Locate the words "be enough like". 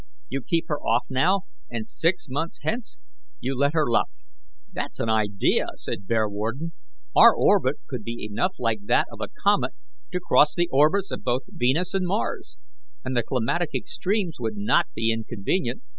8.01-8.79